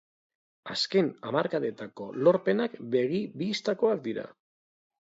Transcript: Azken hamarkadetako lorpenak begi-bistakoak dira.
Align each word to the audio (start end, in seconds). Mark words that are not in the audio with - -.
Azken 0.75 1.11
hamarkadetako 1.31 2.09
lorpenak 2.25 2.79
begi-bistakoak 2.97 4.05
dira. 4.11 4.27